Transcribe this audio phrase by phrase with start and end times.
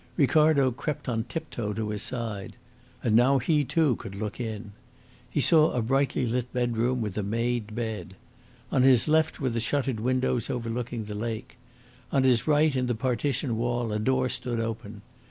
[0.17, 2.55] Ricardo crept on tiptoe to his side.
[3.03, 4.71] And now he too could look in.
[5.29, 8.15] He saw a brightly lit bedroom with a made bed.
[8.71, 11.55] On his left were the shuttered windows overlooking the lake.
[12.11, 15.03] On his right in the partition wall a door stood open.